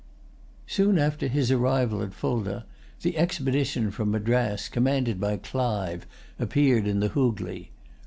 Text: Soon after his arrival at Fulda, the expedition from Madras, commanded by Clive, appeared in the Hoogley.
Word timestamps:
Soon 0.65 0.97
after 0.97 1.27
his 1.27 1.51
arrival 1.51 2.01
at 2.01 2.15
Fulda, 2.15 2.65
the 3.03 3.19
expedition 3.19 3.91
from 3.91 4.09
Madras, 4.09 4.67
commanded 4.67 5.19
by 5.19 5.37
Clive, 5.37 6.07
appeared 6.39 6.87
in 6.87 7.01
the 7.01 7.09
Hoogley. 7.09 7.69